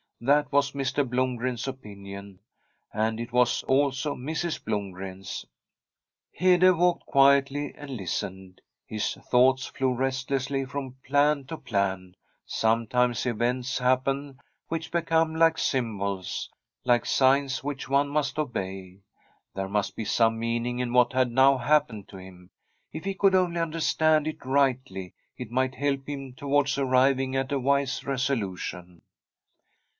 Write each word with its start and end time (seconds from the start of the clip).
That 0.23 0.51
was 0.51 0.71
Mr. 0.71 1.07
Blomgren's 1.07 1.67
opinion, 1.67 2.39
and 2.93 3.19
it 3.19 3.31
was 3.31 3.63
also 3.63 4.13
Mrs. 4.15 4.63
Blom 4.63 4.91
gren's. 4.91 5.45
Hede 6.31 6.75
walked 6.75 7.05
quietly 7.07 7.73
and 7.75 7.97
listened. 7.97 8.61
His 8.85 9.15
thoughts 9.15 9.65
flew 9.67 9.93
restlessly 9.93 10.63
from 10.65 10.95
plan 11.05 11.45
to 11.45 11.57
plan. 11.57 12.15
Some 12.45 12.85
times 12.87 13.25
events 13.25 13.77
happen 13.79 14.39
which 14.67 14.91
become 14.91 15.35
like 15.35 15.57
symbols, 15.57 16.49
like 16.83 17.05
signs, 17.07 17.63
which 17.63 17.89
one 17.89 18.07
must 18.09 18.37
obey. 18.37 19.01
There 19.55 19.69
must 19.69 19.95
be 19.95 20.05
some 20.05 20.37
meaning 20.39 20.77
in 20.79 20.93
what 20.93 21.13
had 21.13 21.31
now 21.31 21.57
happened 21.57 22.07
to 22.09 22.17
him. 22.17 22.51
If 22.91 23.05
he 23.05 23.13
could 23.15 23.33
only 23.35 23.59
understand 23.59 24.27
it 24.27 24.43
rightly, 24.45 25.13
it 25.37 25.49
might 25.51 25.75
help 25.75 26.07
him 26.07 26.33
towards 26.33 26.77
arriving 26.77 27.35
at 27.35 27.51
a 27.51 27.59
wise 27.59 28.01
reso 28.01 28.35
lution. 28.37 29.01